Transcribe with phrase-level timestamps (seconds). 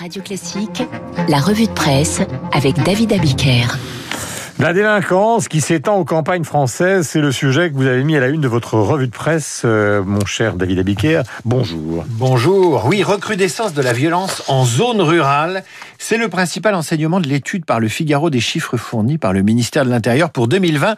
[0.00, 0.82] Radio Classique,
[1.28, 3.66] la revue de presse avec David Abiker.
[4.58, 8.20] La délinquance qui s'étend aux campagnes françaises, c'est le sujet que vous avez mis à
[8.20, 11.22] la une de votre revue de presse, euh, mon cher David Abiker.
[11.44, 12.04] Bonjour.
[12.08, 12.86] Bonjour.
[12.86, 15.64] Oui, recrudescence de la violence en zone rurale.
[15.98, 19.84] C'est le principal enseignement de l'étude par le Figaro des chiffres fournis par le ministère
[19.84, 20.96] de l'Intérieur pour 2020.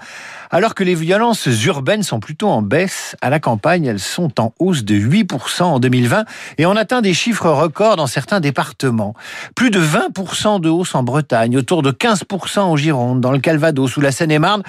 [0.54, 4.52] Alors que les violences urbaines sont plutôt en baisse, à la campagne, elles sont en
[4.58, 6.26] hausse de 8% en 2020
[6.58, 9.14] et on atteint des chiffres records dans certains départements.
[9.54, 13.96] Plus de 20% de hausse en Bretagne, autour de 15% en Gironde, dans le Calvados
[13.96, 14.62] ou la Seine-et-Marne.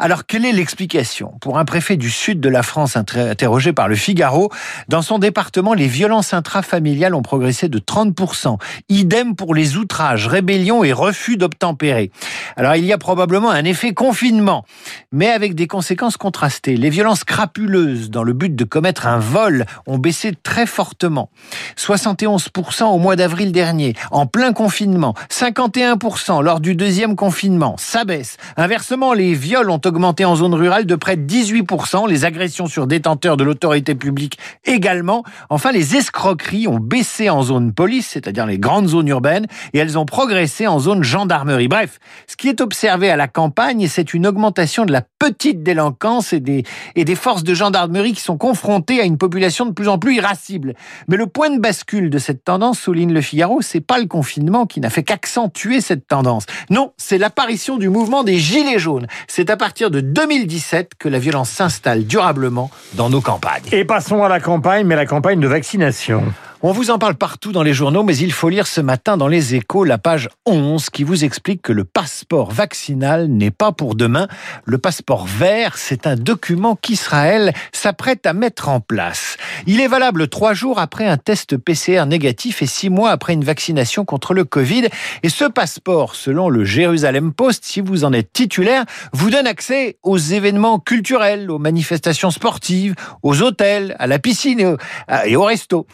[0.00, 3.94] Alors quelle est l'explication Pour un préfet du sud de la France interrogé par le
[3.94, 4.50] Figaro,
[4.88, 8.58] dans son département, les violences intrafamiliales ont progressé de 30%.
[8.88, 12.10] Idem pour les outrages, rébellions et refus d'obtempérer.
[12.58, 14.64] Alors il y a probablement un effet confinement,
[15.12, 16.76] mais avec des conséquences contrastées.
[16.76, 21.30] Les violences crapuleuses dans le but de commettre un vol ont baissé très fortement.
[21.76, 25.14] 71% au mois d'avril dernier, en plein confinement.
[25.30, 27.76] 51% lors du deuxième confinement.
[27.78, 28.38] Ça baisse.
[28.56, 32.08] Inversement, les viols ont augmenté en zone rurale de près de 18%.
[32.08, 35.22] Les agressions sur détenteurs de l'autorité publique également.
[35.48, 39.96] Enfin, les escroqueries ont baissé en zone police, c'est-à-dire les grandes zones urbaines, et elles
[39.96, 41.68] ont progressé en zone gendarmerie.
[41.68, 46.32] Bref, ce qui est observé à la campagne, c'est une augmentation de la petite délinquance
[46.32, 46.64] et des,
[46.96, 50.16] et des forces de gendarmerie qui sont confrontées à une population de plus en plus
[50.16, 50.74] irascible.
[51.08, 54.66] Mais le point de bascule de cette tendance, souligne le Figaro, c'est pas le confinement
[54.66, 56.46] qui n'a fait qu'accentuer cette tendance.
[56.70, 59.06] Non, c'est l'apparition du mouvement des Gilets jaunes.
[59.26, 63.62] C'est à partir de 2017 que la violence s'installe durablement dans nos campagnes.
[63.72, 66.22] Et passons à la campagne, mais la campagne de vaccination.
[66.60, 69.28] On vous en parle partout dans les journaux, mais il faut lire ce matin dans
[69.28, 73.94] les échos la page 11 qui vous explique que le passeport vaccinal n'est pas pour
[73.94, 74.26] demain.
[74.64, 79.36] Le passeport vert, c'est un document qu'Israël s'apprête à mettre en place.
[79.68, 83.44] Il est valable trois jours après un test PCR négatif et six mois après une
[83.44, 84.88] vaccination contre le Covid.
[85.22, 89.98] Et ce passeport, selon le Jérusalem Post, si vous en êtes titulaire, vous donne accès
[90.02, 94.76] aux événements culturels, aux manifestations sportives, aux hôtels, à la piscine
[95.24, 95.86] et au resto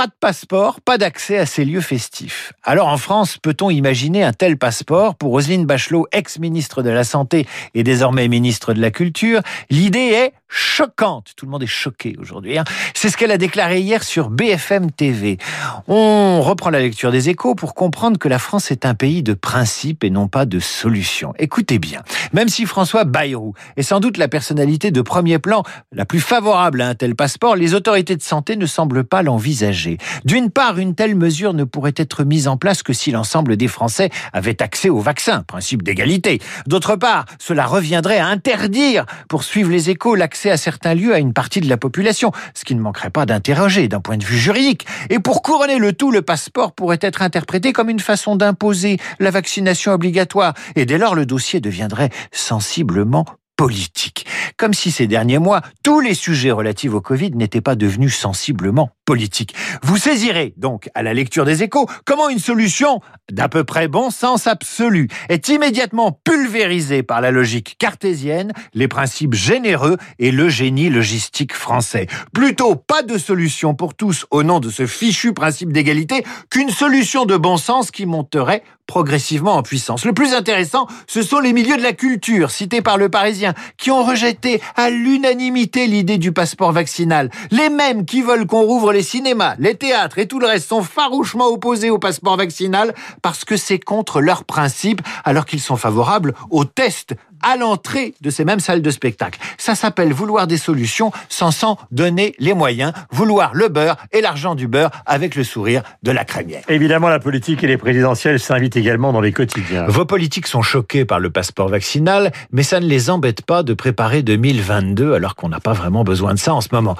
[0.00, 2.54] pas de passeport, pas d'accès à ces lieux festifs.
[2.62, 5.14] Alors en France, peut-on imaginer un tel passeport?
[5.14, 10.32] Pour Roselyne Bachelot, ex-ministre de la Santé et désormais ministre de la Culture L'idée est
[10.50, 11.32] choquante.
[11.36, 12.58] Tout le monde est choqué aujourd'hui.
[12.58, 12.64] Hein.
[12.94, 15.38] C'est ce qu'elle a déclaré hier sur BFM TV.
[15.86, 19.32] On reprend la lecture des échos pour comprendre que la France est un pays de
[19.32, 21.32] principes et non pas de solutions.
[21.38, 22.02] Écoutez bien,
[22.32, 25.62] même si François Bayrou est sans doute la personnalité de premier plan
[25.92, 29.98] la plus favorable à un tel passeport, les autorités de santé ne semblent pas l'envisager.
[30.24, 33.68] D'une part, une telle mesure ne pourrait être mise en place que si l'ensemble des
[33.68, 36.40] Français avaient accès au vaccin, principe d'égalité.
[36.66, 41.32] D'autre part, cela reviendrait à interdire, pour les échos, l'accès à certains lieux à une
[41.32, 44.86] partie de la population, ce qui ne manquerait pas d'interroger d'un point de vue juridique.
[45.10, 49.30] Et pour couronner le tout, le passeport pourrait être interprété comme une façon d'imposer la
[49.30, 50.54] vaccination obligatoire.
[50.76, 53.26] Et dès lors, le dossier deviendrait sensiblement
[53.60, 54.24] politique.
[54.56, 58.88] Comme si ces derniers mois, tous les sujets relatifs au Covid n'étaient pas devenus sensiblement
[59.04, 59.54] politiques.
[59.82, 63.00] Vous saisirez donc à la lecture des échos comment une solution
[63.30, 69.34] d'à peu près bon sens absolu est immédiatement pulvérisée par la logique cartésienne, les principes
[69.34, 72.06] généreux et le génie logistique français.
[72.32, 77.26] Plutôt pas de solution pour tous au nom de ce fichu principe d'égalité qu'une solution
[77.26, 80.04] de bon sens qui monterait progressivement en puissance.
[80.04, 83.90] Le plus intéressant, ce sont les milieux de la culture, cités par le Parisien, qui
[83.90, 87.30] ont rejeté à l'unanimité l'idée du passeport vaccinal.
[87.50, 90.82] Les mêmes qui veulent qu'on rouvre les cinémas, les théâtres et tout le reste sont
[90.82, 96.34] farouchement opposés au passeport vaccinal parce que c'est contre leurs principes, alors qu'ils sont favorables
[96.50, 99.40] aux tests à l'entrée de ces mêmes salles de spectacle.
[99.58, 104.54] Ça s'appelle vouloir des solutions sans s'en donner les moyens, vouloir le beurre et l'argent
[104.54, 106.62] du beurre avec le sourire de la crémière.
[106.68, 109.86] Évidemment, la politique et les présidentielles s'invitent également dans les quotidiens.
[109.88, 113.74] Vos politiques sont choqués par le passeport vaccinal, mais ça ne les embête pas de
[113.74, 116.96] préparer 2022 alors qu'on n'a pas vraiment besoin de ça en ce moment.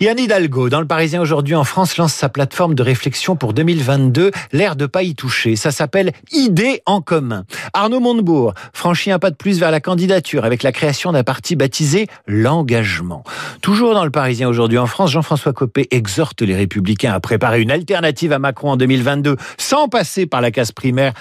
[0.00, 4.30] Yann Hidalgo, dans le Parisien aujourd'hui en France, lance sa plateforme de réflexion pour 2022,
[4.52, 5.56] l'air de pas y toucher.
[5.56, 7.44] Ça s'appelle Idées en commun.
[7.72, 11.56] Arnaud Montebourg franchit un pas de plus vers la candidature avec la création d'un parti
[11.56, 13.24] baptisé L'Engagement.
[13.62, 17.70] Toujours dans le Parisien aujourd'hui en France, Jean-François Copé exhorte les républicains à préparer une
[17.70, 21.12] alternative à Macron en 2022 sans passer par la case primaire.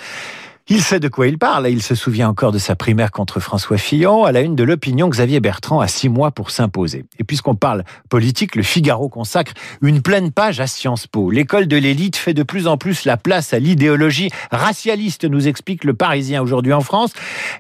[0.71, 3.79] Il sait de quoi il parle il se souvient encore de sa primaire contre François
[3.79, 4.23] Fillon.
[4.23, 7.05] À la une de l'opinion, Xavier Bertrand a six mois pour s'imposer.
[7.17, 11.31] Et puisqu'on parle politique, le Figaro consacre une pleine page à Sciences Po.
[11.31, 15.83] L'école de l'élite fait de plus en plus la place à l'idéologie racialiste, nous explique
[15.83, 17.13] le Parisien aujourd'hui en France.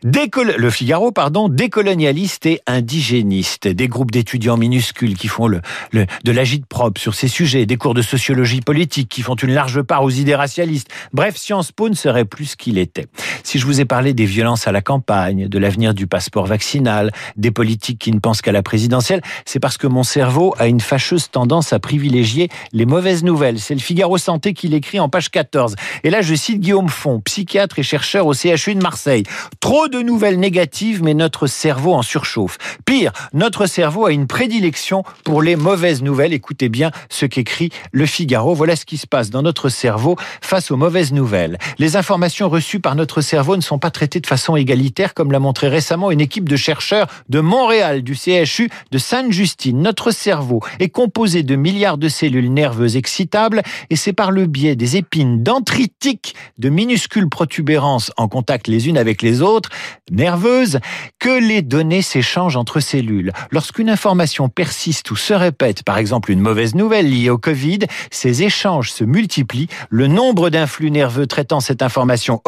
[0.03, 3.67] Le Figaro, pardon, décolonialiste et indigéniste.
[3.67, 8.03] Des groupes d'étudiants minuscules qui font de l'agite propre sur ces sujets, des cours de
[8.03, 10.89] sociologie politique qui font une large part aux idées racialistes.
[11.11, 12.98] Bref, Sciences Po ne serait plus ce qu'il était.
[13.43, 17.11] Si je vous ai parlé des violences à la campagne, de l'avenir du passeport vaccinal,
[17.35, 20.79] des politiques qui ne pensent qu'à la présidentielle, c'est parce que mon cerveau a une
[20.79, 23.59] fâcheuse tendance à privilégier les mauvaises nouvelles.
[23.59, 25.75] C'est le Figaro Santé qui l'écrit en page 14.
[26.03, 29.23] Et là, je cite Guillaume Font, psychiatre et chercheur au CHU de Marseille.
[29.59, 32.57] Trop de nouvelles négatives, mais notre cerveau en surchauffe.
[32.85, 36.33] Pire, notre cerveau a une prédilection pour les mauvaises nouvelles.
[36.33, 38.53] Écoutez bien ce qu'écrit le Figaro.
[38.53, 41.57] Voilà ce qui se passe dans notre cerveau face aux mauvaises nouvelles.
[41.77, 45.39] Les informations reçues par notre cerveau ne sont pas traitées de façon égalitaire, comme l'a
[45.39, 49.81] montré récemment une équipe de chercheurs de Montréal, du CHU de Sainte-Justine.
[49.81, 54.75] Notre cerveau est composé de milliards de cellules nerveuses excitables et c'est par le biais
[54.75, 59.69] des épines dendritiques de minuscules protubérances en contact les unes avec les autres,
[60.11, 60.79] nerveuses,
[61.19, 63.31] que les données s'échangent entre cellules.
[63.51, 67.79] Lorsqu'une information persiste ou se répète, par exemple une mauvaise nouvelle liée au Covid,
[68.11, 72.41] ces échanges se multiplient, le nombre d'influx nerveux traitant cette information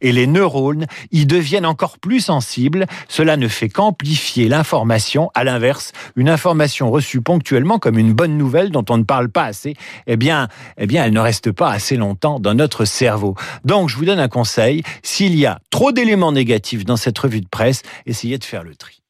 [0.00, 2.86] et les neurones y deviennent encore plus sensibles.
[3.08, 5.30] Cela ne fait qu'amplifier l'information.
[5.34, 9.44] À l'inverse, une information reçue ponctuellement comme une bonne nouvelle dont on ne parle pas
[9.44, 9.74] assez,
[10.06, 13.34] eh bien, eh bien, elle ne reste pas assez longtemps dans notre cerveau.
[13.64, 14.82] Donc, je vous donne un conseil.
[15.02, 18.74] S'il y a trop d'éléments négatifs dans cette revue de presse, essayez de faire le
[18.74, 19.01] tri.